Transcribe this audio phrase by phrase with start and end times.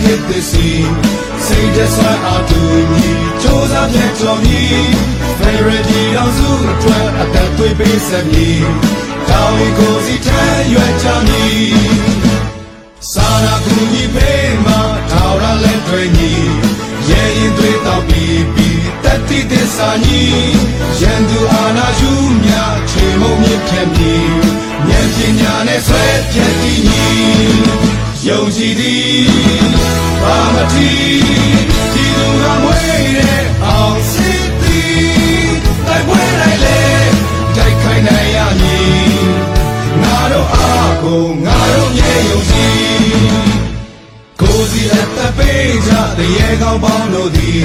[0.00, 0.68] ခေတ်သစ်စီ
[1.46, 2.60] စိတ်တဆွမ်းအားတူ
[2.94, 4.76] ညီစ조사ဖြတ်ကျော်မည်
[5.38, 5.82] Federal
[6.16, 8.62] တော်စုအတွက်အသက်သွေးပေးဆက်မည်
[9.28, 11.74] တာဝန်ကိုစီထမ်းရွက်ကြမည်
[13.12, 14.80] စာနာကူညီပေးမှာ
[15.10, 16.32] ထောက်ရလက်တွေညီ
[17.08, 20.22] ရဲရင်တွေတောက်ပြီးပြီးတက်တိသစ္စာညီ
[21.00, 22.12] ရန်သူအာနာယူ
[22.44, 22.52] မြ
[22.90, 24.28] ချေမုံမြင့်ဖြတ်မည်
[24.88, 26.93] ဉာဏ်ပညာနဲ့ဆွဲဖြတ်တည်ညီ
[28.28, 29.26] ယုံကြည်သည်
[30.22, 30.90] ဘာမတိ
[31.94, 35.50] ဒီလူကမွေးတဲ့အောင်စစ်သည်
[35.86, 36.80] တိုက်ပွဲလိုက်လေ
[37.56, 39.24] တိုက်ခိုင်းနိုင်ရမည်
[40.02, 42.84] ငါတို့အားကိုငါတို့မြေယုံကြည်
[44.40, 47.64] ကိုစီအပ်တဲ့ပေးကြတရေကောင်းပေါင်းတို့သည်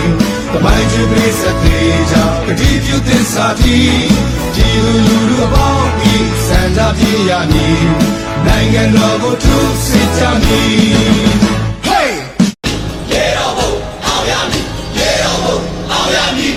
[0.52, 3.78] တမိုင်းကျွေးပေးစတဲ့ကြကတိပြုသစ္စာတီ
[4.56, 8.29] ဒီလူလူတို့အပေါင်းဤစံကြပြေရမည်
[8.60, 10.80] နိုင်ငံတော်ကိုထူးစစ်ကြမည်
[13.12, 13.72] ရေတော်ဘုံ
[14.06, 14.66] အောင်ရမည်
[14.98, 15.58] ရေတော်ဘုံ
[15.92, 16.56] အောင်ရမည်